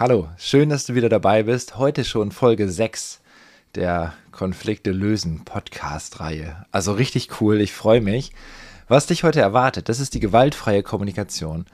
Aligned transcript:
Hallo, 0.00 0.28
schön, 0.38 0.70
dass 0.70 0.86
du 0.86 0.94
wieder 0.94 1.10
dabei 1.10 1.42
bist. 1.42 1.76
Heute 1.76 2.06
schon 2.06 2.32
Folge 2.32 2.70
6 2.70 3.20
der 3.74 4.14
Konflikte 4.32 4.92
lösen 4.92 5.44
Podcast-Reihe. 5.44 6.64
Also 6.72 6.92
richtig 6.92 7.38
cool, 7.38 7.60
ich 7.60 7.74
freue 7.74 8.00
mich. 8.00 8.32
Was 8.88 9.04
dich 9.04 9.24
heute 9.24 9.42
erwartet, 9.42 9.90
das 9.90 10.00
ist 10.00 10.14
die 10.14 10.20
gewaltfreie 10.20 10.82
Kommunikation. 10.82 11.66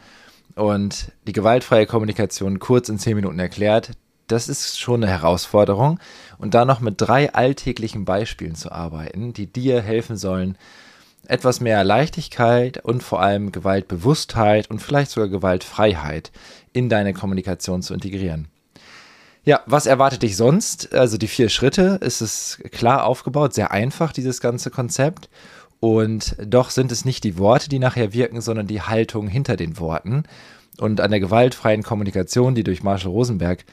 Und 0.56 1.12
die 1.28 1.32
gewaltfreie 1.32 1.86
Kommunikation 1.86 2.58
kurz 2.58 2.88
in 2.88 2.98
10 2.98 3.14
Minuten 3.14 3.38
erklärt, 3.38 3.92
das 4.26 4.48
ist 4.48 4.80
schon 4.80 5.04
eine 5.04 5.12
Herausforderung. 5.12 6.00
Und 6.36 6.54
da 6.54 6.64
noch 6.64 6.80
mit 6.80 7.00
drei 7.00 7.32
alltäglichen 7.32 8.04
Beispielen 8.04 8.56
zu 8.56 8.72
arbeiten, 8.72 9.34
die 9.34 9.46
dir 9.46 9.80
helfen 9.80 10.16
sollen, 10.16 10.58
etwas 11.26 11.60
mehr 11.60 11.84
Leichtigkeit 11.84 12.84
und 12.84 13.02
vor 13.02 13.20
allem 13.20 13.52
Gewaltbewusstheit 13.52 14.70
und 14.70 14.80
vielleicht 14.80 15.10
sogar 15.10 15.28
Gewaltfreiheit 15.28 16.32
in 16.72 16.88
deine 16.88 17.14
Kommunikation 17.14 17.82
zu 17.82 17.94
integrieren. 17.94 18.48
Ja, 19.44 19.60
was 19.66 19.86
erwartet 19.86 20.22
dich 20.22 20.36
sonst? 20.36 20.92
Also 20.92 21.18
die 21.18 21.28
vier 21.28 21.48
Schritte, 21.48 22.00
ist 22.02 22.20
es 22.20 22.58
klar 22.72 23.04
aufgebaut, 23.04 23.54
sehr 23.54 23.70
einfach, 23.70 24.12
dieses 24.12 24.40
ganze 24.40 24.70
Konzept. 24.70 25.28
Und 25.78 26.36
doch 26.44 26.70
sind 26.70 26.90
es 26.90 27.04
nicht 27.04 27.22
die 27.22 27.38
Worte, 27.38 27.68
die 27.68 27.78
nachher 27.78 28.12
wirken, 28.12 28.40
sondern 28.40 28.66
die 28.66 28.82
Haltung 28.82 29.28
hinter 29.28 29.56
den 29.56 29.78
Worten. 29.78 30.24
Und 30.78 31.00
an 31.00 31.10
der 31.10 31.20
gewaltfreien 31.20 31.84
Kommunikation, 31.84 32.56
die 32.56 32.64
durch 32.64 32.82
Marshall 32.82 33.12
Rosenberg 33.12 33.64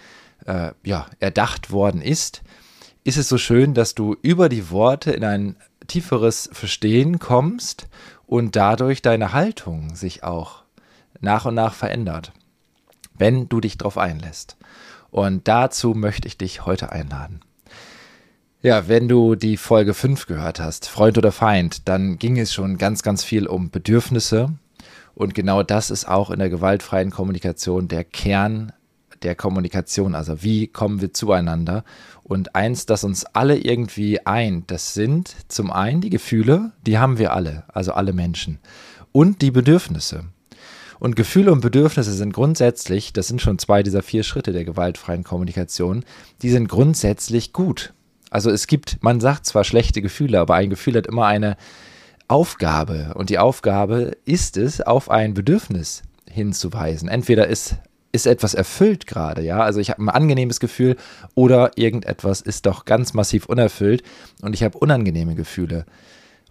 äh, 0.46 0.72
ja, 0.84 1.08
erdacht 1.20 1.72
worden 1.72 2.02
ist, 2.02 2.44
ist 3.04 3.18
es 3.18 3.27
so 3.27 3.38
schön, 3.38 3.74
dass 3.74 3.96
du 3.96 4.16
über 4.22 4.49
die 4.49 4.70
Worte 4.70 5.12
in 5.12 5.24
ein 5.24 5.55
tieferes 5.88 6.50
Verstehen 6.52 7.20
kommst 7.20 7.88
und 8.26 8.55
dadurch 8.55 9.02
deine 9.02 9.34
Haltung 9.34 9.96
sich 9.96 10.24
auch 10.24 10.64
nach 11.20 11.46
und 11.46 11.55
nach 11.55 11.74
verändert 11.74 12.34
wenn 13.18 13.48
du 13.50 13.62
dich 13.62 13.78
darauf 13.78 13.98
einlässt. 13.98 14.58
Und 15.12 15.48
dazu 15.48 15.94
möchte 15.94 16.27
ich 16.27 16.38
dich 16.38 16.66
heute 16.66 16.91
einladen. 16.91 17.41
Ja, 18.62 18.88
wenn 18.88 19.07
du 19.07 19.35
die 19.35 19.57
Folge 19.57 19.94
5 19.94 20.26
gehört 20.26 20.60
hast, 20.60 20.88
Freund 20.88 21.18
oder 21.18 21.32
Feind, 21.32 21.88
dann 21.88 22.18
ging 22.18 22.40
es 22.40 22.54
schon 22.54 22.77
ganz, 22.77 23.04
ganz 23.04 23.24
viel 23.24 23.46
um 23.46 23.70
Bedürfnisse. 23.70 24.54
Und 25.16 25.35
genau 25.35 25.63
das 25.63 25.91
ist 25.91 26.07
auch 26.07 26.32
in 26.32 26.40
der 26.40 26.50
gewaltfreien 26.50 27.12
Kommunikation 27.12 27.88
der 27.88 28.04
Kern 28.04 28.72
der 29.24 29.35
Kommunikation. 29.35 30.16
Also 30.16 30.43
wie 30.43 30.68
kommen 30.68 31.02
wir 31.02 31.13
zueinander? 31.13 31.84
Und 32.24 32.55
eins, 32.55 32.85
das 32.85 33.04
uns 33.04 33.26
alle 33.26 33.57
irgendwie 33.57 34.26
eint, 34.26 34.71
das 34.71 34.93
sind 34.93 35.35
zum 35.48 35.71
einen 35.71 36.02
die 36.02 36.10
Gefühle, 36.10 36.71
die 36.85 36.98
haben 36.98 37.18
wir 37.18 37.34
alle, 37.34 37.63
also 37.68 37.94
alle 37.94 38.13
Menschen. 38.13 38.60
Und 39.12 39.41
die 39.41 39.51
Bedürfnisse. 39.51 40.26
Und 40.99 41.16
Gefühle 41.16 41.51
und 41.51 41.60
Bedürfnisse 41.60 42.13
sind 42.13 42.34
grundsätzlich, 42.34 43.12
das 43.12 43.27
sind 43.27 43.41
schon 43.41 43.60
zwei 43.60 43.84
dieser 43.84 44.01
vier 44.01 44.24
Schritte 44.24 44.54
der 44.54 44.63
gewaltfreien 44.63 45.24
Kommunikation, 45.24 46.05
die 46.41 46.49
sind 46.49 46.70
grundsätzlich 46.70 47.51
gut. 47.51 47.94
Also 48.29 48.49
es 48.49 48.68
gibt, 48.68 49.04
man 49.04 49.20
sagt 49.20 49.46
zwar 49.46 49.63
schlechte 49.63 50.01
Gefühle, 50.01 50.40
aber 50.40 50.55
ein 50.55 50.70
Gefühl 50.70 50.96
hat 50.96 51.07
immer 51.07 51.26
eine 51.26 51.57
Aufgabe. 52.27 53.13
Und 53.16 53.29
die 53.29 53.38
Aufgabe 53.38 54.18
ist 54.26 54.57
es, 54.57 54.82
auf 54.82 55.12
ein 55.12 55.34
Bedürfnis 55.34 56.04
hinzuweisen. 56.29 57.10
Entweder 57.10 57.48
ist, 57.48 57.76
ist 58.14 58.28
etwas 58.28 58.54
erfüllt 58.54 59.08
gerade, 59.08 59.42
ja, 59.42 59.62
also 59.62 59.80
ich 59.80 59.90
habe 59.90 60.02
ein 60.02 60.10
angenehmes 60.10 60.60
Gefühl 60.60 60.96
oder 61.34 61.72
irgendetwas 61.76 62.42
ist 62.42 62.66
doch 62.68 62.86
ganz 62.86 63.14
massiv 63.14 63.48
unerfüllt 63.48 64.03
und 64.42 64.53
ich 64.53 64.64
habe 64.64 64.78
unangenehme 64.78 65.36
Gefühle. 65.36 65.86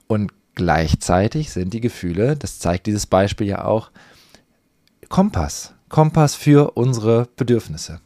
Und 0.09 0.33
gleichzeitig 0.57 1.53
sind 1.53 1.73
die 1.73 1.81
Gefühle, 1.81 2.37
das 2.37 2.59
zeigt 2.59 2.87
dieses 2.87 3.07
Beispiel 3.07 3.47
ja 3.47 3.65
auch, 3.65 3.91
Kompass. 5.09 5.73
Kompass 5.89 6.35
für 6.35 6.73
unsere 6.73 7.29
Bedürfnisse. 7.37 8.01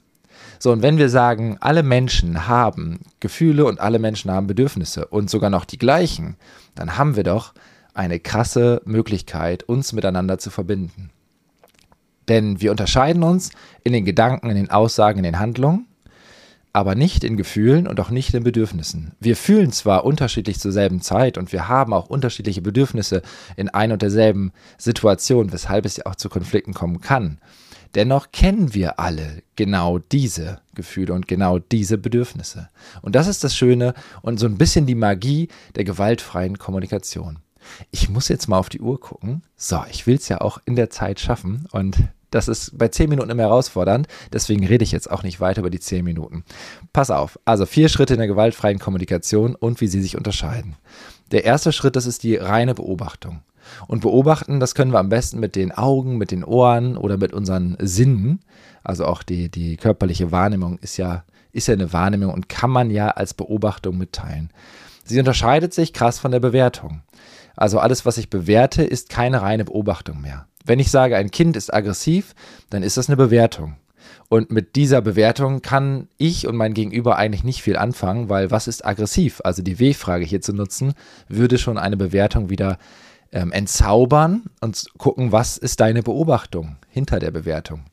So, 0.58 0.72
und 0.72 0.82
wenn 0.82 0.98
wir 0.98 1.08
sagen, 1.08 1.56
alle 1.60 1.82
Menschen 1.82 2.46
haben 2.46 3.00
Gefühle 3.20 3.64
und 3.64 3.80
alle 3.80 3.98
Menschen 3.98 4.30
haben 4.30 4.46
Bedürfnisse 4.46 5.06
und 5.06 5.30
sogar 5.30 5.50
noch 5.50 5.64
die 5.64 5.78
gleichen, 5.78 6.36
dann 6.74 6.98
haben 6.98 7.16
wir 7.16 7.24
doch 7.24 7.54
eine 7.94 8.20
krasse 8.20 8.82
Möglichkeit, 8.84 9.62
uns 9.62 9.92
miteinander 9.92 10.38
zu 10.38 10.50
verbinden. 10.50 11.10
Denn 12.28 12.60
wir 12.60 12.70
unterscheiden 12.70 13.22
uns 13.22 13.50
in 13.84 13.92
den 13.92 14.04
Gedanken, 14.04 14.50
in 14.50 14.56
den 14.56 14.70
Aussagen, 14.70 15.18
in 15.18 15.24
den 15.24 15.38
Handlungen 15.38 15.86
aber 16.76 16.94
nicht 16.94 17.24
in 17.24 17.38
Gefühlen 17.38 17.86
und 17.86 17.98
auch 18.00 18.10
nicht 18.10 18.34
in 18.34 18.44
Bedürfnissen. 18.44 19.12
Wir 19.18 19.34
fühlen 19.34 19.72
zwar 19.72 20.04
unterschiedlich 20.04 20.60
zur 20.60 20.72
selben 20.72 21.00
Zeit 21.00 21.38
und 21.38 21.50
wir 21.50 21.68
haben 21.68 21.94
auch 21.94 22.10
unterschiedliche 22.10 22.60
Bedürfnisse 22.60 23.22
in 23.56 23.70
ein 23.70 23.92
und 23.92 24.02
derselben 24.02 24.52
Situation, 24.76 25.54
weshalb 25.54 25.86
es 25.86 25.96
ja 25.96 26.04
auch 26.04 26.16
zu 26.16 26.28
Konflikten 26.28 26.74
kommen 26.74 27.00
kann. 27.00 27.38
Dennoch 27.94 28.30
kennen 28.30 28.74
wir 28.74 29.00
alle 29.00 29.42
genau 29.56 29.96
diese 29.98 30.60
Gefühle 30.74 31.14
und 31.14 31.26
genau 31.26 31.58
diese 31.58 31.96
Bedürfnisse. 31.96 32.68
Und 33.00 33.14
das 33.14 33.26
ist 33.26 33.42
das 33.42 33.56
Schöne 33.56 33.94
und 34.20 34.38
so 34.38 34.44
ein 34.44 34.58
bisschen 34.58 34.84
die 34.84 34.94
Magie 34.94 35.48
der 35.76 35.84
gewaltfreien 35.84 36.58
Kommunikation. 36.58 37.38
Ich 37.90 38.08
muss 38.08 38.28
jetzt 38.28 38.48
mal 38.48 38.58
auf 38.58 38.68
die 38.68 38.80
Uhr 38.80 39.00
gucken. 39.00 39.42
So, 39.56 39.82
ich 39.90 40.06
will 40.06 40.16
es 40.16 40.28
ja 40.28 40.40
auch 40.40 40.58
in 40.64 40.76
der 40.76 40.90
Zeit 40.90 41.20
schaffen 41.20 41.66
und 41.72 41.96
das 42.30 42.48
ist 42.48 42.76
bei 42.76 42.88
10 42.88 43.08
Minuten 43.08 43.30
immer 43.30 43.44
herausfordernd. 43.44 44.08
Deswegen 44.32 44.66
rede 44.66 44.84
ich 44.84 44.92
jetzt 44.92 45.10
auch 45.10 45.22
nicht 45.22 45.40
weiter 45.40 45.60
über 45.60 45.70
die 45.70 45.80
10 45.80 46.04
Minuten. 46.04 46.44
Pass 46.92 47.10
auf. 47.10 47.38
Also 47.44 47.66
vier 47.66 47.88
Schritte 47.88 48.14
in 48.14 48.18
der 48.18 48.28
gewaltfreien 48.28 48.78
Kommunikation 48.78 49.54
und 49.54 49.80
wie 49.80 49.86
sie 49.86 50.02
sich 50.02 50.16
unterscheiden. 50.16 50.76
Der 51.30 51.44
erste 51.44 51.72
Schritt, 51.72 51.96
das 51.96 52.06
ist 52.06 52.22
die 52.22 52.36
reine 52.36 52.74
Beobachtung. 52.74 53.40
Und 53.88 54.00
beobachten, 54.00 54.60
das 54.60 54.74
können 54.74 54.92
wir 54.92 54.98
am 54.98 55.08
besten 55.08 55.40
mit 55.40 55.56
den 55.56 55.72
Augen, 55.72 56.18
mit 56.18 56.30
den 56.30 56.44
Ohren 56.44 56.96
oder 56.96 57.16
mit 57.16 57.32
unseren 57.32 57.76
Sinnen. 57.80 58.40
Also 58.84 59.06
auch 59.06 59.22
die, 59.22 59.48
die 59.48 59.76
körperliche 59.76 60.30
Wahrnehmung 60.30 60.78
ist 60.78 60.96
ja, 60.96 61.24
ist 61.52 61.68
ja 61.68 61.74
eine 61.74 61.92
Wahrnehmung 61.92 62.32
und 62.32 62.48
kann 62.48 62.70
man 62.70 62.90
ja 62.90 63.08
als 63.08 63.34
Beobachtung 63.34 63.98
mitteilen. 63.98 64.50
Sie 65.04 65.18
unterscheidet 65.18 65.72
sich 65.72 65.92
krass 65.92 66.18
von 66.18 66.32
der 66.32 66.40
Bewertung. 66.40 67.02
Also 67.56 67.78
alles, 67.78 68.06
was 68.06 68.18
ich 68.18 68.30
bewerte, 68.30 68.82
ist 68.82 69.08
keine 69.08 69.42
reine 69.42 69.64
Beobachtung 69.64 70.20
mehr. 70.20 70.46
Wenn 70.64 70.78
ich 70.78 70.90
sage, 70.90 71.16
ein 71.16 71.30
Kind 71.30 71.56
ist 71.56 71.72
aggressiv, 71.72 72.34
dann 72.70 72.82
ist 72.82 72.96
das 72.96 73.08
eine 73.08 73.16
Bewertung. 73.16 73.76
Und 74.28 74.50
mit 74.50 74.76
dieser 74.76 75.00
Bewertung 75.00 75.62
kann 75.62 76.08
ich 76.18 76.46
und 76.46 76.56
mein 76.56 76.74
Gegenüber 76.74 77.16
eigentlich 77.16 77.44
nicht 77.44 77.62
viel 77.62 77.76
anfangen, 77.76 78.28
weil 78.28 78.50
was 78.50 78.66
ist 78.66 78.84
aggressiv? 78.84 79.40
Also 79.44 79.62
die 79.62 79.78
W-Frage 79.78 80.24
hier 80.24 80.40
zu 80.40 80.52
nutzen, 80.52 80.94
würde 81.28 81.58
schon 81.58 81.78
eine 81.78 81.96
Bewertung 81.96 82.50
wieder 82.50 82.78
ähm, 83.32 83.52
entzaubern 83.52 84.44
und 84.60 84.86
gucken, 84.98 85.30
was 85.32 85.56
ist 85.56 85.80
deine 85.80 86.02
Beobachtung 86.02 86.76
hinter 86.88 87.20
der 87.20 87.30
Bewertung. 87.30 87.84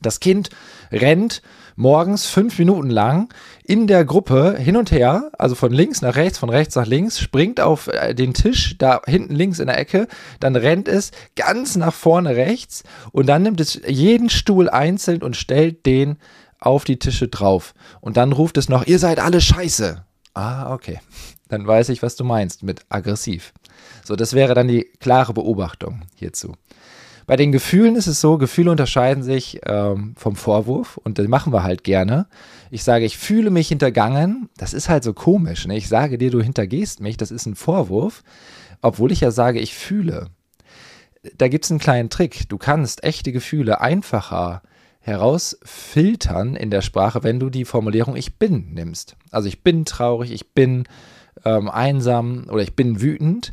Das 0.00 0.18
Kind 0.18 0.50
rennt 0.90 1.42
morgens 1.80 2.26
fünf 2.26 2.58
Minuten 2.58 2.90
lang 2.90 3.32
in 3.64 3.86
der 3.86 4.04
Gruppe 4.04 4.56
hin 4.58 4.76
und 4.76 4.92
her, 4.92 5.30
also 5.38 5.54
von 5.54 5.72
links 5.72 6.02
nach 6.02 6.14
rechts, 6.14 6.38
von 6.38 6.50
rechts 6.50 6.76
nach 6.76 6.86
links, 6.86 7.18
springt 7.18 7.58
auf 7.58 7.88
äh, 7.88 8.14
den 8.14 8.34
Tisch 8.34 8.76
da 8.76 9.00
hinten 9.06 9.34
links 9.34 9.58
in 9.58 9.66
der 9.66 9.78
Ecke, 9.78 10.06
dann 10.40 10.56
rennt 10.56 10.88
es 10.88 11.10
ganz 11.36 11.76
nach 11.76 11.94
vorne 11.94 12.36
rechts 12.36 12.84
und 13.12 13.26
dann 13.30 13.42
nimmt 13.42 13.60
es 13.60 13.80
jeden 13.86 14.28
Stuhl 14.28 14.68
einzeln 14.68 15.22
und 15.22 15.36
stellt 15.36 15.86
den 15.86 16.18
auf 16.58 16.84
die 16.84 16.98
Tische 16.98 17.28
drauf. 17.28 17.72
Und 18.02 18.18
dann 18.18 18.32
ruft 18.32 18.58
es 18.58 18.68
noch, 18.68 18.86
ihr 18.86 18.98
seid 18.98 19.18
alle 19.18 19.40
scheiße. 19.40 20.04
Ah, 20.34 20.72
okay. 20.74 21.00
Dann 21.48 21.66
weiß 21.66 21.88
ich, 21.88 22.00
was 22.00 22.14
du 22.14 22.22
meinst 22.22 22.62
mit 22.62 22.82
aggressiv. 22.90 23.52
So, 24.04 24.14
das 24.14 24.34
wäre 24.34 24.54
dann 24.54 24.68
die 24.68 24.88
klare 25.00 25.34
Beobachtung 25.34 26.02
hierzu. 26.14 26.54
Bei 27.30 27.36
den 27.36 27.52
Gefühlen 27.52 27.94
ist 27.94 28.08
es 28.08 28.20
so, 28.20 28.38
Gefühle 28.38 28.72
unterscheiden 28.72 29.22
sich 29.22 29.60
ähm, 29.64 30.14
vom 30.16 30.34
Vorwurf 30.34 30.96
und 30.96 31.16
das 31.16 31.28
machen 31.28 31.52
wir 31.52 31.62
halt 31.62 31.84
gerne. 31.84 32.26
Ich 32.72 32.82
sage, 32.82 33.04
ich 33.04 33.18
fühle 33.18 33.50
mich 33.50 33.68
hintergangen. 33.68 34.48
Das 34.56 34.74
ist 34.74 34.88
halt 34.88 35.04
so 35.04 35.12
komisch. 35.12 35.64
Ne? 35.68 35.76
Ich 35.76 35.86
sage 35.86 36.18
dir, 36.18 36.32
du 36.32 36.42
hintergehst 36.42 36.98
mich. 36.98 37.16
Das 37.18 37.30
ist 37.30 37.46
ein 37.46 37.54
Vorwurf, 37.54 38.24
obwohl 38.82 39.12
ich 39.12 39.20
ja 39.20 39.30
sage, 39.30 39.60
ich 39.60 39.76
fühle. 39.76 40.30
Da 41.38 41.46
gibt 41.46 41.66
es 41.66 41.70
einen 41.70 41.78
kleinen 41.78 42.10
Trick. 42.10 42.48
Du 42.48 42.58
kannst 42.58 43.04
echte 43.04 43.30
Gefühle 43.30 43.80
einfacher 43.80 44.62
herausfiltern 44.98 46.56
in 46.56 46.70
der 46.70 46.82
Sprache, 46.82 47.22
wenn 47.22 47.38
du 47.38 47.48
die 47.48 47.64
Formulierung 47.64 48.16
ich 48.16 48.40
bin 48.40 48.74
nimmst. 48.74 49.14
Also 49.30 49.46
ich 49.46 49.62
bin 49.62 49.84
traurig, 49.84 50.32
ich 50.32 50.52
bin 50.52 50.82
ähm, 51.44 51.68
einsam 51.68 52.48
oder 52.50 52.64
ich 52.64 52.74
bin 52.74 53.00
wütend, 53.00 53.52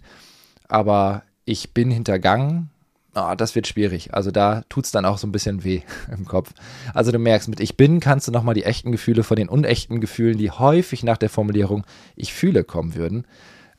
aber 0.67 1.21
ich 1.45 1.75
bin 1.75 1.91
hintergangen 1.91 2.71
oh, 3.17 3.35
das 3.35 3.55
wird 3.55 3.67
schwierig. 3.67 4.13
Also 4.13 4.31
da 4.31 4.63
tut 4.69 4.85
es 4.85 4.91
dann 4.91 5.05
auch 5.05 5.17
so 5.17 5.27
ein 5.27 5.31
bisschen 5.31 5.63
weh 5.63 5.81
im 6.11 6.25
Kopf. 6.25 6.51
Also 6.93 7.11
du 7.11 7.19
merkst, 7.19 7.49
mit 7.49 7.59
Ich 7.59 7.77
bin 7.77 7.99
kannst 7.99 8.27
du 8.27 8.31
nochmal 8.31 8.53
die 8.53 8.63
echten 8.63 8.91
Gefühle 8.91 9.23
von 9.23 9.35
den 9.35 9.49
unechten 9.49 9.99
Gefühlen, 9.99 10.37
die 10.37 10.51
häufig 10.51 11.03
nach 11.03 11.17
der 11.17 11.29
Formulierung 11.29 11.85
Ich 12.15 12.33
fühle 12.33 12.63
kommen 12.63 12.95
würden, 12.95 13.25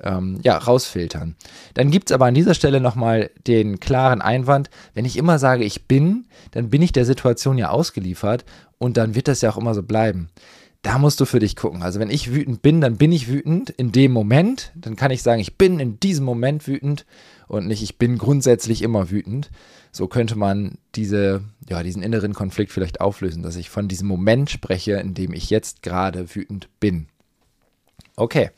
ähm, 0.01 0.41
ja, 0.43 0.57
rausfiltern. 0.59 1.37
Dann 1.75 1.91
gibt 1.91 2.11
es 2.11 2.15
aber 2.15 2.27
an 2.27 2.35
dieser 2.35 2.55
Stelle 2.55 2.81
nochmal 2.81 3.31
den 3.47 3.81
klaren 3.81 4.23
Einwand, 4.23 4.71
wenn 4.95 5.05
ich 5.05 5.17
immer 5.17 5.39
sage, 5.39 5.65
ich 5.65 5.87
bin, 5.87 6.27
dann 6.51 6.71
bin 6.71 6.83
ich 6.83 6.93
der 6.93 7.05
Situation 7.05 7.59
ja 7.59 7.71
ausgeliefert 7.71 8.45
und 8.79 8.97
dann 8.97 9.15
wird 9.15 9.29
das 9.29 9.41
ja 9.41 9.51
auch 9.51 9.59
immer 9.59 9.75
so 9.75 9.83
bleiben. 9.83 10.31
Da 10.83 10.99
musst 10.99 11.21
du 11.21 11.25
für 11.25 11.41
dich 11.41 11.57
gucken. 11.57 11.83
Also 11.83 11.99
wenn 11.99 12.11
ich 12.11 12.33
wütend 12.33 12.63
bin, 12.63 12.81
dann 12.81 12.97
bin 12.97 13.13
ich 13.13 13.29
wütend 13.29 13.71
in 13.71 13.93
dem 13.93 14.13
Moment. 14.13 14.73
Dann 14.77 14.97
kann 14.97 15.11
ich 15.11 15.23
sagen, 15.23 15.41
ich 15.41 15.57
bin 15.57 15.81
in 15.81 15.99
diesem 16.01 16.25
Moment 16.25 16.67
wütend 16.67 17.05
und 17.49 17.67
nicht, 17.67 17.83
ich 17.83 17.99
bin 17.99 18.19
grundsätzlich 18.19 18.83
immer 18.83 19.11
wütend. 19.11 19.51
So 19.91 20.07
könnte 20.07 20.37
man 20.37 20.79
diese, 20.95 21.43
ja, 21.69 21.83
diesen 21.83 22.03
inneren 22.03 22.35
Konflikt 22.35 22.73
vielleicht 22.73 23.01
auflösen, 23.01 23.43
dass 23.43 23.57
ich 23.57 23.71
von 23.71 23.89
diesem 23.89 24.07
Moment 24.07 24.51
spreche, 24.51 24.93
in 24.93 25.15
dem 25.15 25.33
ich 25.33 25.51
jetzt 25.51 25.83
gerade 25.83 26.35
wütend 26.35 26.69
bin. 26.79 27.09
Okay, 28.15 28.51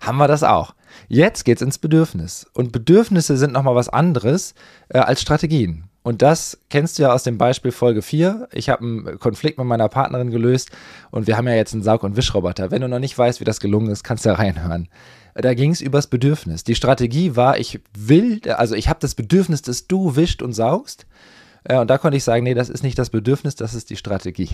haben 0.00 0.18
wir 0.18 0.28
das 0.28 0.42
auch. 0.42 0.74
Jetzt 1.08 1.44
geht's 1.44 1.62
ins 1.62 1.78
Bedürfnis. 1.78 2.46
Und 2.54 2.72
Bedürfnisse 2.72 3.36
sind 3.36 3.52
nochmal 3.52 3.74
was 3.74 3.88
anderes 3.88 4.54
äh, 4.88 4.98
als 4.98 5.20
Strategien. 5.22 5.89
Und 6.02 6.22
das 6.22 6.58
kennst 6.70 6.98
du 6.98 7.02
ja 7.02 7.12
aus 7.12 7.24
dem 7.24 7.36
Beispiel 7.36 7.72
Folge 7.72 8.00
4. 8.00 8.48
Ich 8.52 8.70
habe 8.70 8.82
einen 8.82 9.18
Konflikt 9.18 9.58
mit 9.58 9.66
meiner 9.66 9.88
Partnerin 9.88 10.30
gelöst 10.30 10.70
und 11.10 11.26
wir 11.26 11.36
haben 11.36 11.46
ja 11.46 11.54
jetzt 11.54 11.74
einen 11.74 11.82
Saug- 11.82 12.04
und 12.04 12.16
Wischroboter. 12.16 12.70
Wenn 12.70 12.80
du 12.80 12.88
noch 12.88 12.98
nicht 12.98 13.16
weißt, 13.16 13.40
wie 13.40 13.44
das 13.44 13.60
gelungen 13.60 13.90
ist, 13.90 14.02
kannst 14.02 14.24
du 14.24 14.30
da 14.30 14.36
reinhören. 14.36 14.88
Da 15.34 15.54
ging 15.54 15.70
es 15.70 15.80
übers 15.80 16.06
Bedürfnis. 16.06 16.64
Die 16.64 16.74
Strategie 16.74 17.36
war, 17.36 17.58
ich 17.58 17.80
will, 17.96 18.40
also 18.48 18.74
ich 18.74 18.88
habe 18.88 18.98
das 19.00 19.14
Bedürfnis, 19.14 19.62
dass 19.62 19.86
du 19.86 20.16
wischt 20.16 20.42
und 20.42 20.54
saugst. 20.54 21.06
Äh, 21.64 21.78
und 21.78 21.88
da 21.88 21.98
konnte 21.98 22.16
ich 22.16 22.24
sagen, 22.24 22.44
nee, 22.44 22.54
das 22.54 22.70
ist 22.70 22.82
nicht 22.82 22.98
das 22.98 23.10
Bedürfnis, 23.10 23.54
das 23.54 23.74
ist 23.74 23.90
die 23.90 23.96
Strategie. 23.96 24.50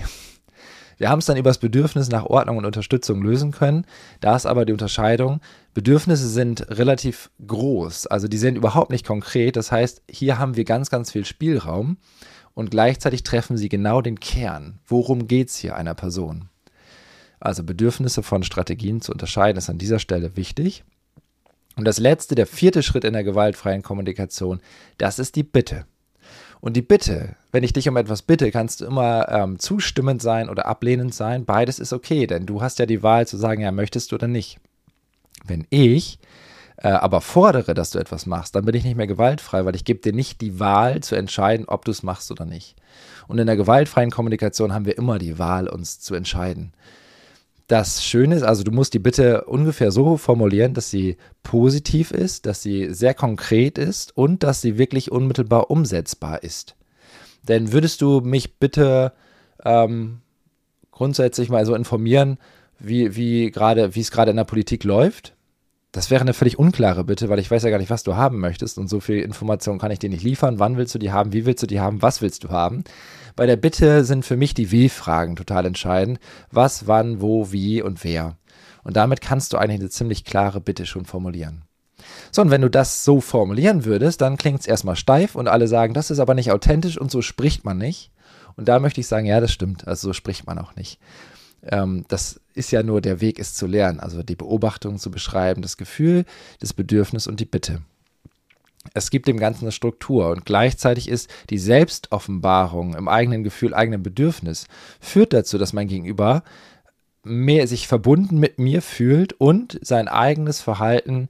Wir 0.98 1.10
haben 1.10 1.18
es 1.18 1.26
dann 1.26 1.36
über 1.36 1.50
das 1.50 1.58
Bedürfnis 1.58 2.08
nach 2.08 2.24
Ordnung 2.24 2.56
und 2.58 2.64
Unterstützung 2.64 3.22
lösen 3.22 3.52
können. 3.52 3.84
Da 4.20 4.34
ist 4.34 4.46
aber 4.46 4.64
die 4.64 4.72
Unterscheidung, 4.72 5.40
Bedürfnisse 5.74 6.28
sind 6.28 6.70
relativ 6.70 7.30
groß, 7.46 8.06
also 8.06 8.28
die 8.28 8.38
sind 8.38 8.56
überhaupt 8.56 8.90
nicht 8.90 9.06
konkret. 9.06 9.56
Das 9.56 9.70
heißt, 9.70 10.02
hier 10.10 10.38
haben 10.38 10.56
wir 10.56 10.64
ganz, 10.64 10.88
ganz 10.88 11.12
viel 11.12 11.26
Spielraum 11.26 11.98
und 12.54 12.70
gleichzeitig 12.70 13.22
treffen 13.24 13.58
sie 13.58 13.68
genau 13.68 14.00
den 14.00 14.20
Kern. 14.20 14.78
Worum 14.86 15.28
geht 15.28 15.50
es 15.50 15.56
hier 15.56 15.76
einer 15.76 15.94
Person? 15.94 16.48
Also 17.40 17.62
Bedürfnisse 17.62 18.22
von 18.22 18.42
Strategien 18.42 19.02
zu 19.02 19.12
unterscheiden, 19.12 19.58
ist 19.58 19.68
an 19.68 19.76
dieser 19.76 19.98
Stelle 19.98 20.36
wichtig. 20.36 20.84
Und 21.76 21.84
das 21.84 21.98
letzte, 21.98 22.34
der 22.34 22.46
vierte 22.46 22.82
Schritt 22.82 23.04
in 23.04 23.12
der 23.12 23.24
gewaltfreien 23.24 23.82
Kommunikation, 23.82 24.60
das 24.96 25.18
ist 25.18 25.36
die 25.36 25.42
Bitte. 25.42 25.84
Und 26.60 26.76
die 26.76 26.82
Bitte, 26.82 27.36
wenn 27.52 27.64
ich 27.64 27.72
dich 27.72 27.88
um 27.88 27.96
etwas 27.96 28.22
bitte, 28.22 28.50
kannst 28.50 28.80
du 28.80 28.86
immer 28.86 29.28
ähm, 29.28 29.58
zustimmend 29.58 30.22
sein 30.22 30.48
oder 30.48 30.66
ablehnend 30.66 31.14
sein. 31.14 31.44
Beides 31.44 31.78
ist 31.78 31.92
okay, 31.92 32.26
denn 32.26 32.46
du 32.46 32.62
hast 32.62 32.78
ja 32.78 32.86
die 32.86 33.02
Wahl 33.02 33.26
zu 33.26 33.36
sagen, 33.36 33.60
ja, 33.60 33.72
möchtest 33.72 34.12
du 34.12 34.16
oder 34.16 34.28
nicht. 34.28 34.58
Wenn 35.44 35.66
ich 35.70 36.18
äh, 36.76 36.88
aber 36.88 37.20
fordere, 37.20 37.74
dass 37.74 37.90
du 37.90 37.98
etwas 37.98 38.26
machst, 38.26 38.54
dann 38.54 38.64
bin 38.64 38.74
ich 38.74 38.84
nicht 38.84 38.96
mehr 38.96 39.06
gewaltfrei, 39.06 39.64
weil 39.64 39.76
ich 39.76 39.84
gebe 39.84 40.00
dir 40.00 40.12
nicht 40.12 40.40
die 40.40 40.60
Wahl 40.60 41.00
zu 41.00 41.14
entscheiden, 41.14 41.66
ob 41.68 41.84
du 41.84 41.90
es 41.90 42.02
machst 42.02 42.30
oder 42.30 42.44
nicht. 42.44 42.76
Und 43.28 43.38
in 43.38 43.46
der 43.46 43.56
gewaltfreien 43.56 44.10
Kommunikation 44.10 44.72
haben 44.72 44.84
wir 44.84 44.98
immer 44.98 45.18
die 45.18 45.38
Wahl, 45.38 45.68
uns 45.68 46.00
zu 46.00 46.14
entscheiden. 46.14 46.72
Das 47.66 48.04
Schöne 48.04 48.36
ist, 48.36 48.42
also 48.44 48.62
du 48.62 48.70
musst 48.70 48.94
die 48.94 49.00
Bitte 49.00 49.44
ungefähr 49.44 49.90
so 49.90 50.16
formulieren, 50.16 50.72
dass 50.72 50.90
sie 50.90 51.16
positiv 51.42 52.12
ist, 52.12 52.46
dass 52.46 52.62
sie 52.62 52.92
sehr 52.94 53.12
konkret 53.12 53.76
ist 53.76 54.16
und 54.16 54.44
dass 54.44 54.60
sie 54.60 54.78
wirklich 54.78 55.10
unmittelbar 55.10 55.70
umsetzbar 55.70 56.44
ist. 56.44 56.76
Denn 57.42 57.72
würdest 57.72 58.02
du 58.02 58.20
mich 58.20 58.58
bitte 58.58 59.12
ähm, 59.64 60.20
grundsätzlich 60.92 61.48
mal 61.48 61.66
so 61.66 61.74
informieren, 61.74 62.38
wie, 62.78 63.16
wie 63.16 63.50
gerade, 63.50 63.94
wie 63.94 64.00
es 64.00 64.10
gerade 64.10 64.30
in 64.30 64.36
der 64.36 64.44
Politik 64.44 64.84
läuft? 64.84 65.34
Das 65.92 66.10
wäre 66.10 66.20
eine 66.20 66.34
völlig 66.34 66.58
unklare 66.58 67.04
Bitte, 67.04 67.28
weil 67.30 67.38
ich 67.38 67.50
weiß 67.50 67.62
ja 67.62 67.70
gar 67.70 67.78
nicht, 67.78 67.90
was 67.90 68.02
du 68.02 68.16
haben 68.16 68.38
möchtest 68.38 68.76
und 68.78 68.88
so 68.88 69.00
viel 69.00 69.22
Information 69.22 69.78
kann 69.78 69.90
ich 69.90 69.98
dir 69.98 70.10
nicht 70.10 70.22
liefern. 70.22 70.58
Wann 70.58 70.76
willst 70.76 70.94
du 70.94 70.98
die 70.98 71.10
haben? 71.10 71.32
Wie 71.32 71.46
willst 71.46 71.62
du 71.62 71.66
die 71.66 71.80
haben? 71.80 72.02
Was 72.02 72.20
willst 72.20 72.44
du 72.44 72.50
haben? 72.50 72.84
Bei 73.36 73.44
der 73.44 73.56
Bitte 73.56 74.04
sind 74.04 74.24
für 74.24 74.36
mich 74.36 74.54
die 74.54 74.70
Wie-Fragen 74.70 75.36
total 75.36 75.66
entscheidend. 75.66 76.18
Was, 76.50 76.86
wann, 76.86 77.20
wo, 77.20 77.52
wie 77.52 77.82
und 77.82 78.02
wer. 78.02 78.38
Und 78.82 78.96
damit 78.96 79.20
kannst 79.20 79.52
du 79.52 79.58
eigentlich 79.58 79.80
eine 79.80 79.90
ziemlich 79.90 80.24
klare 80.24 80.60
Bitte 80.60 80.86
schon 80.86 81.04
formulieren. 81.04 81.62
So, 82.32 82.40
und 82.42 82.50
wenn 82.50 82.62
du 82.62 82.70
das 82.70 83.04
so 83.04 83.20
formulieren 83.20 83.84
würdest, 83.84 84.20
dann 84.22 84.38
klingt 84.38 84.60
es 84.60 84.66
erstmal 84.66 84.96
steif 84.96 85.34
und 85.34 85.48
alle 85.48 85.68
sagen, 85.68 85.92
das 85.92 86.10
ist 86.10 86.18
aber 86.18 86.34
nicht 86.34 86.50
authentisch 86.50 86.98
und 86.98 87.10
so 87.10 87.20
spricht 87.20 87.64
man 87.64 87.78
nicht. 87.78 88.10
Und 88.56 88.68
da 88.68 88.78
möchte 88.78 89.00
ich 89.00 89.06
sagen, 89.06 89.26
ja, 89.26 89.40
das 89.40 89.52
stimmt, 89.52 89.86
also 89.86 90.08
so 90.08 90.12
spricht 90.12 90.46
man 90.46 90.58
auch 90.58 90.76
nicht. 90.76 90.98
Ähm, 91.62 92.04
das 92.08 92.40
ist 92.54 92.70
ja 92.70 92.82
nur 92.82 93.00
der 93.00 93.20
Weg, 93.20 93.38
es 93.38 93.54
zu 93.54 93.66
lernen, 93.66 94.00
also 94.00 94.22
die 94.22 94.36
Beobachtung 94.36 94.98
zu 94.98 95.10
beschreiben, 95.10 95.62
das 95.62 95.76
Gefühl, 95.76 96.24
das 96.60 96.72
Bedürfnis 96.72 97.26
und 97.26 97.40
die 97.40 97.44
Bitte 97.44 97.82
es 98.96 99.10
gibt 99.10 99.28
dem 99.28 99.38
Ganzen 99.38 99.64
eine 99.64 99.72
Struktur 99.72 100.30
und 100.30 100.46
gleichzeitig 100.46 101.08
ist 101.08 101.28
die 101.50 101.58
Selbstoffenbarung 101.58 102.94
im 102.94 103.08
eigenen 103.08 103.44
Gefühl, 103.44 103.74
eigenen 103.74 104.02
Bedürfnis, 104.02 104.68
führt 105.00 105.34
dazu, 105.34 105.58
dass 105.58 105.74
mein 105.74 105.86
Gegenüber 105.86 106.42
mehr 107.22 107.68
sich 107.68 107.88
verbunden 107.88 108.38
mit 108.38 108.58
mir 108.58 108.80
fühlt 108.80 109.34
und 109.34 109.78
sein 109.82 110.08
eigenes 110.08 110.62
Verhalten 110.62 111.28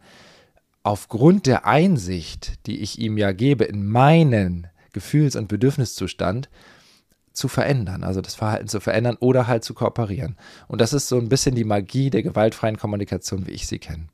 aufgrund 0.84 1.46
der 1.46 1.66
Einsicht, 1.66 2.64
die 2.66 2.80
ich 2.80 3.00
ihm 3.00 3.18
ja 3.18 3.32
gebe, 3.32 3.64
in 3.64 3.84
meinen 3.84 4.68
Gefühls- 4.92 5.34
und 5.34 5.48
Bedürfniszustand 5.48 6.48
zu 7.32 7.48
verändern, 7.48 8.04
also 8.04 8.20
das 8.20 8.36
Verhalten 8.36 8.68
zu 8.68 8.78
verändern 8.78 9.16
oder 9.18 9.48
halt 9.48 9.64
zu 9.64 9.74
kooperieren. 9.74 10.36
Und 10.68 10.80
das 10.80 10.92
ist 10.92 11.08
so 11.08 11.18
ein 11.18 11.28
bisschen 11.28 11.56
die 11.56 11.64
Magie 11.64 12.10
der 12.10 12.22
gewaltfreien 12.22 12.78
Kommunikation, 12.78 13.46
wie 13.46 13.52
ich 13.52 13.66
sie 13.66 13.80
kenne. 13.80 14.06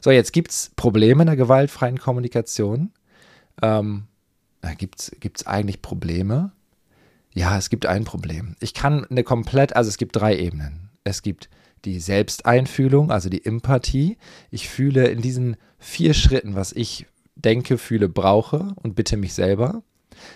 So, 0.00 0.10
jetzt 0.10 0.32
gibt 0.32 0.50
es 0.50 0.70
Probleme 0.76 1.22
in 1.22 1.26
der 1.26 1.36
gewaltfreien 1.36 1.98
Kommunikation. 1.98 2.92
Ähm, 3.62 4.04
gibt 4.78 5.00
es 5.00 5.46
eigentlich 5.46 5.82
Probleme? 5.82 6.52
Ja, 7.32 7.58
es 7.58 7.68
gibt 7.68 7.86
ein 7.86 8.04
Problem. 8.04 8.56
Ich 8.60 8.74
kann 8.74 9.04
eine 9.04 9.22
komplett, 9.22 9.76
also 9.76 9.88
es 9.88 9.98
gibt 9.98 10.16
drei 10.16 10.36
Ebenen. 10.38 10.90
Es 11.04 11.22
gibt 11.22 11.50
die 11.84 12.00
Selbsteinfühlung, 12.00 13.10
also 13.10 13.28
die 13.28 13.44
Empathie. 13.44 14.16
Ich 14.50 14.68
fühle 14.68 15.06
in 15.08 15.20
diesen 15.20 15.56
vier 15.78 16.14
Schritten, 16.14 16.54
was 16.54 16.72
ich 16.72 17.06
denke, 17.36 17.78
fühle, 17.78 18.08
brauche 18.08 18.74
und 18.82 18.94
bitte 18.94 19.16
mich 19.16 19.34
selber. 19.34 19.82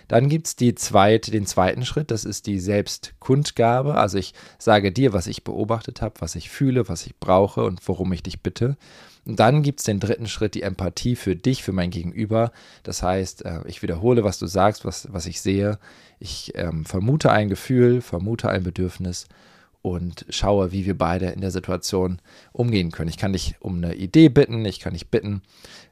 Dann 0.09 0.29
gibt 0.29 0.47
es 0.47 0.57
die 0.57 0.75
zweite, 0.75 1.31
den 1.31 1.47
zweiten 1.47 1.85
Schritt, 1.85 2.11
das 2.11 2.25
ist 2.25 2.47
die 2.47 2.61
Selbstkundgabe. 2.61 3.95
Also 3.95 4.19
ich 4.19 4.35
sage 4.59 4.93
dir, 4.93 5.13
was 5.13 5.27
ich 5.27 5.43
beobachtet 5.43 6.03
habe, 6.03 6.21
was 6.21 6.35
ich 6.35 6.51
fühle, 6.51 6.89
was 6.89 7.07
ich 7.07 7.17
brauche 7.19 7.65
und 7.65 7.81
worum 7.89 8.13
ich 8.13 8.23
dich 8.23 8.43
bitte. 8.43 8.77
Und 9.25 9.39
dann 9.39 9.63
gibt 9.63 9.81
es 9.81 9.87
den 9.87 10.01
dritten 10.01 10.27
Schritt, 10.27 10.55
die 10.55 10.63
Empathie 10.63 11.17
für 11.17 11.37
dich, 11.37 11.63
für 11.63 11.73
mein 11.73 11.91
Gegenüber. 11.91 12.53
Das 12.83 13.03
heißt, 13.03 13.45
äh, 13.45 13.61
ich 13.67 13.83
wiederhole, 13.83 14.25
was 14.25 14.39
du 14.39 14.47
sagst, 14.47 14.85
was, 14.85 15.13
was 15.13 15.27
ich 15.27 15.41
sehe. 15.41 15.79
Ich 16.19 16.53
ähm, 16.55 16.85
vermute 16.85 17.31
ein 17.31 17.49
Gefühl, 17.49 18.01
vermute 18.01 18.49
ein 18.49 18.63
Bedürfnis 18.63 19.27
und 19.83 20.27
schaue, 20.29 20.73
wie 20.73 20.85
wir 20.85 20.97
beide 20.97 21.27
in 21.27 21.41
der 21.41 21.51
Situation 21.51 22.21
umgehen 22.53 22.91
können. 22.91 23.09
Ich 23.09 23.17
kann 23.17 23.33
dich 23.33 23.55
um 23.61 23.77
eine 23.77 23.95
Idee 23.95 24.29
bitten, 24.29 24.65
ich 24.65 24.81
kann 24.81 24.93
dich 24.93 25.09
bitten, 25.09 25.43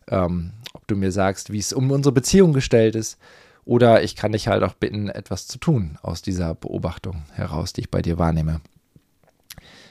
ähm, 0.09 0.53
ob 0.75 0.87
du 0.87 0.97
mir 0.97 1.13
sagst, 1.13 1.53
wie 1.53 1.59
es 1.59 1.73
um 1.73 1.91
unsere 1.91 2.13
Beziehung 2.13 2.53
gestellt 2.53 2.97
ist. 2.97 3.19
Oder 3.65 4.03
ich 4.03 4.17
kann 4.17 4.33
dich 4.33 4.49
halt 4.49 4.63
auch 4.63 4.73
bitten, 4.73 5.11
etwas 5.11 5.47
zu 5.47 5.59
tun 5.59 5.99
aus 6.01 6.23
dieser 6.23 6.55
Beobachtung 6.55 7.25
heraus, 7.35 7.75
die 7.75 7.83
ich 7.83 7.91
bei 7.91 8.01
dir 8.01 8.19
wahrnehme. 8.19 8.61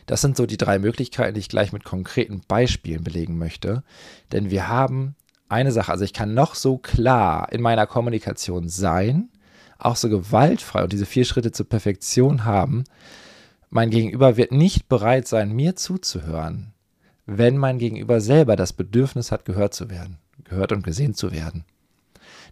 Das 0.08 0.22
sind 0.22 0.36
so 0.38 0.46
die 0.46 0.58
drei 0.58 0.80
Möglichkeiten, 0.80 1.36
die 1.36 1.42
ich 1.42 1.50
gleich 1.50 1.74
mit 1.74 1.84
konkreten 1.84 2.42
Beispielen 2.48 3.04
belegen 3.04 3.38
möchte. 3.38 3.84
Denn 4.32 4.50
wir 4.50 4.68
haben 4.68 5.16
eine 5.50 5.72
Sache, 5.72 5.92
also 5.92 6.04
ich 6.04 6.14
kann 6.14 6.34
noch 6.34 6.56
so 6.56 6.78
klar 6.78 7.52
in 7.52 7.62
meiner 7.62 7.86
Kommunikation 7.86 8.70
sein, 8.70 9.30
auch 9.78 9.96
so 9.96 10.10
gewaltfrei 10.10 10.84
und 10.84 10.94
diese 10.94 11.06
vier 11.06 11.26
Schritte 11.26 11.52
zur 11.52 11.70
Perfektion 11.70 12.46
haben. 12.46 12.86
Mein 13.70 13.90
Gegenüber 13.90 14.38
wird 14.38 14.52
nicht 14.52 14.88
bereit 14.88 15.28
sein, 15.28 15.52
mir 15.52 15.76
zuzuhören, 15.76 16.74
wenn 17.26 17.58
mein 17.58 17.78
Gegenüber 17.78 18.22
selber 18.22 18.56
das 18.56 18.74
Bedürfnis 18.74 19.32
hat, 19.32 19.44
gehört 19.44 19.74
zu 19.74 19.90
werden, 19.90 20.18
gehört 20.46 20.72
und 20.72 20.84
gesehen 20.84 21.16
zu 21.16 21.34
werden. 21.34 21.66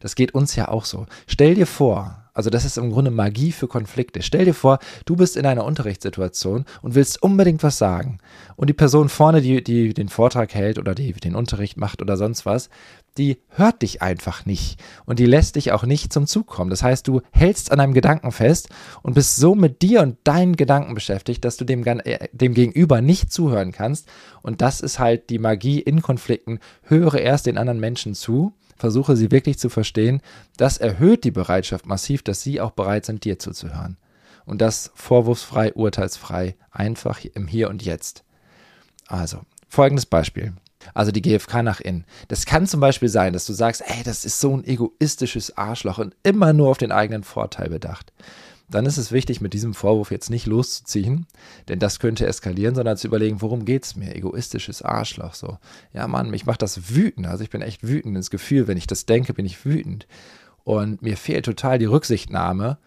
Das 0.01 0.15
geht 0.15 0.33
uns 0.35 0.57
ja 0.57 0.67
auch 0.67 0.83
so. 0.83 1.07
Stell 1.25 1.55
dir 1.55 1.67
vor, 1.67 2.24
also 2.35 2.49
das 2.49 2.65
ist 2.65 2.77
im 2.77 2.91
Grunde 2.91 3.11
Magie 3.11 3.53
für 3.53 3.67
Konflikte. 3.67 4.21
Stell 4.21 4.43
dir 4.43 4.53
vor, 4.53 4.79
du 5.05 5.15
bist 5.15 5.37
in 5.37 5.45
einer 5.45 5.63
Unterrichtssituation 5.63 6.65
und 6.81 6.93
willst 6.93 7.23
unbedingt 7.23 7.63
was 7.63 7.77
sagen. 7.77 8.19
Und 8.57 8.69
die 8.69 8.73
Person 8.73 9.07
vorne, 9.07 9.41
die, 9.41 9.63
die 9.63 9.93
den 9.93 10.09
Vortrag 10.09 10.53
hält 10.53 10.77
oder 10.77 10.93
die 10.93 11.13
den 11.13 11.33
Unterricht 11.33 11.77
macht 11.77 12.01
oder 12.01 12.17
sonst 12.17 12.45
was, 12.45 12.69
die 13.17 13.37
hört 13.47 13.81
dich 13.81 14.01
einfach 14.01 14.45
nicht 14.45 14.83
und 15.05 15.19
die 15.19 15.25
lässt 15.25 15.55
dich 15.55 15.71
auch 15.71 15.83
nicht 15.83 16.11
zum 16.11 16.27
Zug 16.27 16.47
kommen. 16.47 16.69
Das 16.69 16.83
heißt, 16.83 17.07
du 17.07 17.21
hältst 17.31 17.71
an 17.71 17.79
einem 17.79 17.93
Gedanken 17.93 18.33
fest 18.33 18.67
und 19.01 19.13
bist 19.13 19.37
so 19.37 19.55
mit 19.55 19.81
dir 19.81 20.01
und 20.01 20.17
deinen 20.25 20.57
Gedanken 20.57 20.93
beschäftigt, 20.93 21.45
dass 21.45 21.55
du 21.55 21.63
dem, 21.63 21.87
äh, 21.87 22.27
dem 22.33 22.53
Gegenüber 22.53 22.99
nicht 22.99 23.31
zuhören 23.31 23.71
kannst. 23.71 24.09
Und 24.41 24.59
das 24.59 24.81
ist 24.81 24.99
halt 24.99 25.29
die 25.29 25.39
Magie 25.39 25.79
in 25.79 26.01
Konflikten. 26.01 26.59
Höre 26.83 27.15
erst 27.15 27.45
den 27.45 27.57
anderen 27.57 27.79
Menschen 27.79 28.13
zu 28.13 28.53
versuche 28.75 29.15
sie 29.15 29.31
wirklich 29.31 29.57
zu 29.57 29.69
verstehen, 29.69 30.21
das 30.57 30.77
erhöht 30.77 31.23
die 31.23 31.31
Bereitschaft 31.31 31.85
massiv, 31.85 32.23
dass 32.23 32.41
sie 32.41 32.61
auch 32.61 32.71
bereit 32.71 33.05
sind, 33.05 33.23
dir 33.23 33.39
zuzuhören. 33.39 33.97
Und 34.45 34.61
das 34.61 34.91
vorwurfsfrei, 34.95 35.73
urteilsfrei, 35.73 36.55
einfach 36.71 37.23
im 37.23 37.47
Hier 37.47 37.69
und 37.69 37.83
Jetzt. 37.83 38.23
Also, 39.07 39.41
folgendes 39.67 40.05
Beispiel. 40.05 40.53
Also 40.93 41.11
die 41.11 41.21
GfK 41.21 41.63
nach 41.63 41.79
innen. 41.79 42.05
Das 42.27 42.45
kann 42.45 42.67
zum 42.67 42.79
Beispiel 42.79 43.09
sein, 43.09 43.33
dass 43.33 43.45
du 43.45 43.53
sagst, 43.53 43.81
ey, 43.85 44.03
das 44.03 44.23
ist 44.23 44.39
so 44.39 44.55
ein 44.55 44.65
egoistisches 44.65 45.57
Arschloch 45.57 45.97
und 45.97 46.15
immer 46.21 46.53
nur 46.53 46.69
auf 46.69 46.77
den 46.77 46.91
eigenen 46.91 47.23
Vorteil 47.23 47.69
bedacht. 47.69 48.13
Dann 48.69 48.85
ist 48.85 48.97
es 48.97 49.11
wichtig, 49.11 49.41
mit 49.41 49.53
diesem 49.53 49.73
Vorwurf 49.73 50.11
jetzt 50.11 50.29
nicht 50.29 50.47
loszuziehen, 50.47 51.27
denn 51.67 51.79
das 51.79 51.99
könnte 51.99 52.25
eskalieren, 52.25 52.75
sondern 52.75 52.97
zu 52.97 53.07
überlegen, 53.07 53.41
worum 53.41 53.65
geht 53.65 53.85
es 53.85 53.95
mir? 53.95 54.15
Egoistisches 54.15 54.81
Arschloch 54.81 55.35
so. 55.35 55.57
Ja, 55.93 56.07
Mann, 56.07 56.31
mich 56.31 56.45
macht 56.45 56.61
das 56.61 56.89
wütend. 56.95 57.27
Also 57.27 57.43
ich 57.43 57.49
bin 57.49 57.61
echt 57.61 57.87
wütend 57.87 58.15
ins 58.15 58.31
Gefühl, 58.31 58.67
wenn 58.67 58.77
ich 58.77 58.87
das 58.87 59.05
denke, 59.05 59.33
bin 59.33 59.45
ich 59.45 59.65
wütend. 59.65 60.07
Und 60.63 61.03
mir 61.03 61.15
fehlt 61.15 61.45
total 61.45 61.77
die 61.77 61.85
Rücksichtnahme 61.85 62.79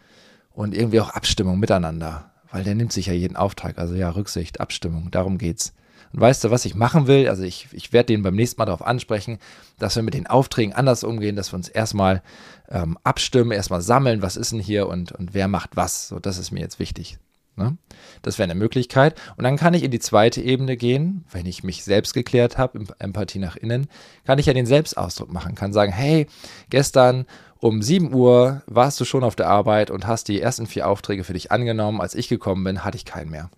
und 0.51 0.75
irgendwie 0.75 1.01
auch 1.01 1.11
Abstimmung 1.11 1.61
miteinander, 1.61 2.33
weil 2.51 2.65
der 2.65 2.75
nimmt 2.75 2.93
sich 2.93 3.07
ja 3.07 3.13
jeden 3.13 3.37
Auftrag. 3.37 3.79
Also 3.79 3.95
ja, 3.95 4.11
Rücksicht, 4.11 4.61
Abstimmung, 4.61 5.13
darum 5.13 5.39
geht's. 5.39 5.75
Und 6.12 6.21
weißt 6.21 6.45
du, 6.45 6.50
was 6.50 6.65
ich 6.65 6.75
machen 6.75 7.07
will? 7.07 7.29
Also 7.29 7.43
ich, 7.43 7.69
ich 7.73 7.93
werde 7.93 8.07
den 8.07 8.23
beim 8.23 8.35
nächsten 8.35 8.61
Mal 8.61 8.67
darauf 8.67 8.87
ansprechen, 8.87 9.38
dass 9.79 9.97
wir 9.97 10.03
mit 10.03 10.15
den 10.15 10.27
Aufträgen 10.27 10.75
anders 10.75 11.05
umgehen, 11.05 11.37
dass 11.37 11.53
wir 11.53 11.57
uns 11.57 11.69
erstmal 11.69 12.23
ähm, 12.69 12.99
abstimmen, 13.05 13.53
erstmal 13.53 13.83
sammeln, 13.83 14.23
was 14.23 14.37
ist 14.37 14.53
denn 14.53 14.61
hier 14.61 14.88
und, 14.88 15.12
und 15.12 15.35
wer 15.35 15.49
macht 15.49 15.77
was. 15.77 16.09
So, 16.09 16.19
das 16.19 16.38
ist 16.38 16.50
mir 16.50 16.61
jetzt 16.61 16.79
wichtig. 16.79 17.19
Ne? 17.59 17.77
Das 18.23 18.38
wäre 18.38 18.45
eine 18.45 18.59
Möglichkeit. 18.59 19.21
Und 19.37 19.45
dann 19.45 19.57
kann 19.57 19.75
ich 19.75 19.83
in 19.83 19.91
die 19.91 19.99
zweite 19.99 20.41
Ebene 20.41 20.77
gehen, 20.77 21.25
wenn 21.31 21.45
ich 21.45 21.65
mich 21.65 21.85
selbst 21.85 22.15
geklärt 22.15 22.57
habe, 22.57 22.85
Empathie 22.99 23.41
nach 23.41 23.57
innen, 23.57 23.88
kann 24.25 24.38
ich 24.38 24.47
ja 24.47 24.55
den 24.55 24.67
Selbstausdruck 24.67 25.33
machen, 25.33 25.55
kann 25.55 25.73
sagen, 25.73 25.93
hey, 25.93 26.27
gestern 26.71 27.27
um 27.61 27.83
7 27.83 28.15
Uhr 28.15 28.62
warst 28.67 29.00
du 29.00 29.05
schon 29.05 29.25
auf 29.25 29.35
der 29.35 29.49
Arbeit 29.49 29.91
und 29.91 30.07
hast 30.07 30.29
die 30.29 30.41
ersten 30.41 30.67
vier 30.67 30.88
Aufträge 30.88 31.25
für 31.25 31.33
dich 31.33 31.50
angenommen. 31.50 32.00
Als 32.00 32.15
ich 32.15 32.29
gekommen 32.29 32.62
bin, 32.62 32.85
hatte 32.85 32.97
ich 32.97 33.05
keinen 33.05 33.31
mehr. 33.31 33.50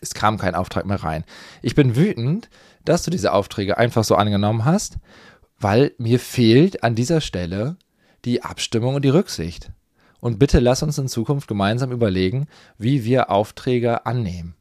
Es 0.00 0.14
kam 0.14 0.38
kein 0.38 0.54
Auftrag 0.54 0.86
mehr 0.86 1.02
rein. 1.02 1.24
Ich 1.62 1.74
bin 1.74 1.96
wütend, 1.96 2.48
dass 2.84 3.02
du 3.02 3.10
diese 3.10 3.32
Aufträge 3.32 3.78
einfach 3.78 4.04
so 4.04 4.16
angenommen 4.16 4.64
hast, 4.64 4.98
weil 5.58 5.92
mir 5.98 6.20
fehlt 6.20 6.82
an 6.82 6.94
dieser 6.94 7.20
Stelle 7.20 7.76
die 8.24 8.42
Abstimmung 8.42 8.94
und 8.94 9.04
die 9.04 9.10
Rücksicht. 9.10 9.70
Und 10.20 10.38
bitte 10.38 10.60
lass 10.60 10.82
uns 10.82 10.98
in 10.98 11.08
Zukunft 11.08 11.46
gemeinsam 11.48 11.92
überlegen, 11.92 12.48
wie 12.78 13.04
wir 13.04 13.30
Aufträge 13.30 14.06
annehmen. 14.06 14.54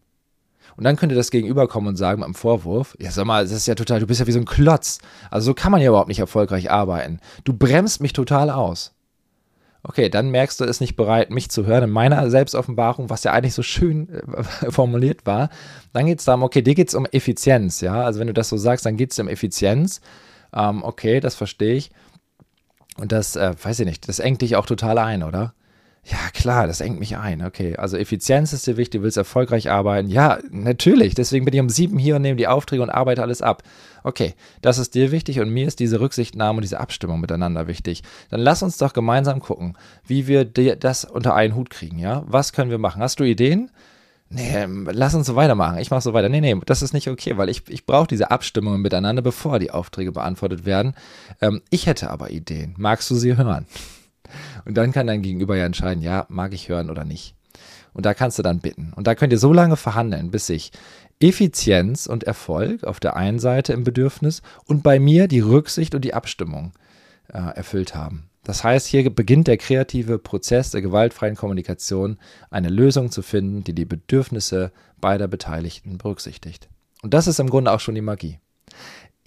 Und 0.77 0.83
dann 0.83 0.97
könnte 0.97 1.15
das 1.15 1.31
Gegenüber 1.31 1.67
kommen 1.67 1.87
und 1.87 1.95
sagen 1.95 2.21
beim 2.21 2.35
Vorwurf, 2.35 2.95
ja 2.99 3.09
sag 3.11 3.25
mal, 3.25 3.43
das 3.43 3.53
ist 3.53 3.67
ja 3.67 3.75
total, 3.75 4.01
du 4.01 4.07
bist 4.07 4.19
ja 4.19 4.27
wie 4.27 4.33
so 4.33 4.39
ein 4.39 4.45
Klotz. 4.45 4.99
Also 5.31 5.47
so 5.47 5.53
kann 5.53 5.71
man 5.71 5.81
ja 5.81 5.87
überhaupt 5.87 6.09
nicht 6.09 6.19
erfolgreich 6.19 6.69
arbeiten. 6.69 7.19
Du 7.45 7.53
bremst 7.53 8.01
mich 8.01 8.13
total 8.13 8.49
aus. 8.49 8.93
Okay, 9.87 10.09
dann 10.09 10.31
merkst 10.31 10.59
du, 10.59 10.65
ist 10.65 10.81
nicht 10.81 10.95
bereit, 10.95 11.29
mich 11.29 11.49
zu 11.51 11.67
hören 11.67 11.83
in 11.83 11.89
meiner 11.91 12.27
Selbstoffenbarung, 12.31 13.11
was 13.11 13.23
ja 13.23 13.33
eigentlich 13.33 13.53
so 13.53 13.61
schön 13.61 14.09
äh, 14.09 14.43
formuliert 14.71 15.27
war. 15.27 15.49
Dann 15.93 16.07
geht 16.07 16.19
es 16.19 16.25
darum, 16.25 16.41
okay, 16.41 16.63
dir 16.63 16.73
geht 16.73 16.87
es 16.87 16.95
um 16.95 17.05
Effizienz, 17.05 17.81
ja. 17.81 18.03
Also 18.03 18.19
wenn 18.19 18.25
du 18.25 18.33
das 18.33 18.49
so 18.49 18.57
sagst, 18.57 18.87
dann 18.87 18.97
geht 18.97 19.11
es 19.11 19.19
um 19.19 19.27
Effizienz. 19.27 20.01
Ähm, 20.55 20.83
okay, 20.83 21.19
das 21.19 21.35
verstehe 21.35 21.75
ich. 21.75 21.91
Und 22.97 23.11
das, 23.11 23.35
äh, 23.35 23.53
weiß 23.61 23.81
ich 23.81 23.85
nicht, 23.85 24.09
das 24.09 24.17
engt 24.17 24.41
dich 24.41 24.55
auch 24.55 24.65
total 24.65 24.97
ein, 24.97 25.21
oder? 25.21 25.53
Ja, 26.07 26.29
klar, 26.33 26.67
das 26.67 26.81
engt 26.81 26.99
mich 26.99 27.17
ein. 27.17 27.43
Okay, 27.43 27.75
also 27.77 27.97
Effizienz 27.97 28.53
ist 28.53 28.67
dir 28.67 28.77
wichtig, 28.77 28.99
du 28.99 29.03
willst 29.03 29.17
erfolgreich 29.17 29.71
arbeiten. 29.71 30.07
Ja, 30.07 30.37
natürlich. 30.51 31.15
Deswegen 31.15 31.45
bin 31.45 31.53
ich 31.55 31.59
um 31.59 31.69
sieben 31.69 31.97
hier 31.97 32.17
und 32.17 32.21
nehme 32.21 32.37
die 32.37 32.47
Aufträge 32.47 32.83
und 32.83 32.91
arbeite 32.91 33.23
alles 33.23 33.41
ab. 33.41 33.63
Okay, 34.03 34.35
das 34.61 34.77
ist 34.77 34.93
dir 34.93 35.11
wichtig 35.11 35.39
und 35.39 35.49
mir 35.49 35.67
ist 35.67 35.79
diese 35.79 35.99
Rücksichtnahme 35.99 36.57
und 36.57 36.61
diese 36.61 36.79
Abstimmung 36.79 37.21
miteinander 37.21 37.65
wichtig. 37.65 38.03
Dann 38.29 38.39
lass 38.39 38.61
uns 38.61 38.77
doch 38.77 38.93
gemeinsam 38.93 39.39
gucken, 39.39 39.75
wie 40.05 40.27
wir 40.27 40.45
das 40.45 41.05
unter 41.05 41.33
einen 41.33 41.55
Hut 41.55 41.71
kriegen, 41.71 41.97
ja? 41.97 42.23
Was 42.27 42.53
können 42.53 42.69
wir 42.69 42.77
machen? 42.77 43.01
Hast 43.01 43.19
du 43.19 43.23
Ideen? 43.23 43.71
Nee, 44.29 44.67
lass 44.91 45.15
uns 45.15 45.25
so 45.25 45.35
weitermachen. 45.35 45.79
Ich 45.79 45.89
mache 45.89 46.01
so 46.01 46.13
weiter. 46.13 46.29
Nee, 46.29 46.41
nee, 46.41 46.55
das 46.67 46.83
ist 46.83 46.93
nicht 46.93 47.07
okay, 47.07 47.37
weil 47.37 47.49
ich, 47.49 47.63
ich 47.67 47.87
brauche 47.87 48.07
diese 48.07 48.29
Abstimmung 48.29 48.79
miteinander, 48.79 49.23
bevor 49.23 49.57
die 49.57 49.71
Aufträge 49.71 50.11
beantwortet 50.11 50.65
werden. 50.65 50.93
Ähm, 51.41 51.61
ich 51.71 51.87
hätte 51.87 52.11
aber 52.11 52.29
Ideen. 52.29 52.75
Magst 52.77 53.09
du 53.09 53.15
sie 53.15 53.37
hören? 53.37 53.65
Und 54.65 54.75
dann 54.75 54.91
kann 54.91 55.07
dein 55.07 55.21
Gegenüber 55.21 55.55
ja 55.55 55.65
entscheiden, 55.65 56.03
ja, 56.03 56.25
mag 56.29 56.53
ich 56.53 56.69
hören 56.69 56.89
oder 56.89 57.05
nicht. 57.05 57.35
Und 57.93 58.05
da 58.05 58.13
kannst 58.13 58.37
du 58.37 58.43
dann 58.43 58.59
bitten. 58.59 58.91
Und 58.95 59.07
da 59.07 59.15
könnt 59.15 59.31
ihr 59.31 59.39
so 59.39 59.53
lange 59.53 59.77
verhandeln, 59.77 60.29
bis 60.29 60.47
sich 60.47 60.71
Effizienz 61.19 62.07
und 62.07 62.25
Erfolg 62.25 62.83
auf 62.83 62.99
der 62.99 63.15
einen 63.15 63.39
Seite 63.39 63.71
im 63.73 63.83
Bedürfnis 63.85 64.41
und 64.65 64.83
bei 64.83 64.99
mir 64.99 65.27
die 65.27 65.39
Rücksicht 65.39 65.95
und 65.95 66.03
die 66.03 66.13
Abstimmung 66.13 66.73
äh, 67.29 67.37
erfüllt 67.37 67.95
haben. 67.95 68.29
Das 68.43 68.63
heißt, 68.63 68.85
hier 68.85 69.09
beginnt 69.09 69.47
der 69.47 69.57
kreative 69.57 70.19
Prozess 70.19 70.71
der 70.71 70.81
gewaltfreien 70.81 71.35
Kommunikation, 71.35 72.19
eine 72.51 72.69
Lösung 72.69 73.11
zu 73.11 73.21
finden, 73.21 73.63
die 73.63 73.73
die 73.73 73.85
Bedürfnisse 73.85 74.71
beider 75.01 75.27
Beteiligten 75.27 75.97
berücksichtigt. 75.97 76.69
Und 77.01 77.13
das 77.13 77.27
ist 77.27 77.39
im 77.39 77.49
Grunde 77.49 77.71
auch 77.71 77.79
schon 77.79 77.95
die 77.95 78.01
Magie. 78.01 78.39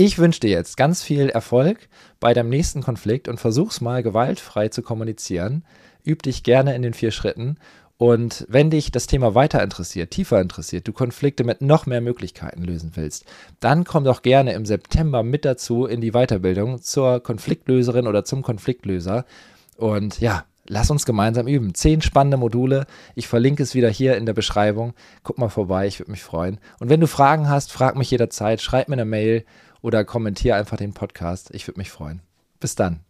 Ich 0.00 0.20
wünsche 0.20 0.38
dir 0.38 0.50
jetzt 0.50 0.76
ganz 0.76 1.02
viel 1.02 1.28
Erfolg 1.28 1.88
bei 2.20 2.32
deinem 2.32 2.50
nächsten 2.50 2.84
Konflikt 2.84 3.26
und 3.26 3.40
versuch's 3.40 3.80
mal 3.80 4.04
gewaltfrei 4.04 4.68
zu 4.68 4.80
kommunizieren. 4.80 5.64
Üb 6.06 6.22
dich 6.22 6.44
gerne 6.44 6.76
in 6.76 6.82
den 6.82 6.94
vier 6.94 7.10
Schritten. 7.10 7.56
Und 7.96 8.46
wenn 8.48 8.70
dich 8.70 8.92
das 8.92 9.08
Thema 9.08 9.34
weiter 9.34 9.60
interessiert, 9.60 10.12
tiefer 10.12 10.40
interessiert, 10.40 10.86
du 10.86 10.92
Konflikte 10.92 11.42
mit 11.42 11.62
noch 11.62 11.86
mehr 11.86 12.00
Möglichkeiten 12.00 12.62
lösen 12.62 12.92
willst, 12.94 13.24
dann 13.58 13.82
komm 13.82 14.04
doch 14.04 14.22
gerne 14.22 14.52
im 14.52 14.66
September 14.66 15.24
mit 15.24 15.44
dazu 15.44 15.84
in 15.84 16.00
die 16.00 16.12
Weiterbildung 16.12 16.80
zur 16.80 17.20
Konfliktlöserin 17.20 18.06
oder 18.06 18.24
zum 18.24 18.42
Konfliktlöser. 18.42 19.24
Und 19.76 20.20
ja, 20.20 20.44
lass 20.68 20.92
uns 20.92 21.06
gemeinsam 21.06 21.48
üben. 21.48 21.74
Zehn 21.74 22.02
spannende 22.02 22.36
Module. 22.36 22.86
Ich 23.16 23.26
verlinke 23.26 23.64
es 23.64 23.74
wieder 23.74 23.90
hier 23.90 24.16
in 24.16 24.26
der 24.26 24.32
Beschreibung. 24.32 24.94
Guck 25.24 25.38
mal 25.38 25.48
vorbei, 25.48 25.88
ich 25.88 25.98
würde 25.98 26.12
mich 26.12 26.22
freuen. 26.22 26.60
Und 26.78 26.88
wenn 26.88 27.00
du 27.00 27.08
Fragen 27.08 27.48
hast, 27.48 27.72
frag 27.72 27.96
mich 27.96 28.12
jederzeit, 28.12 28.60
schreib 28.60 28.88
mir 28.88 28.94
eine 28.94 29.04
Mail 29.04 29.44
oder 29.80 30.04
kommentiere 30.04 30.56
einfach 30.56 30.76
den 30.76 30.94
Podcast. 30.94 31.50
Ich 31.54 31.66
würde 31.66 31.78
mich 31.78 31.90
freuen. 31.90 32.20
Bis 32.60 32.74
dann. 32.74 33.00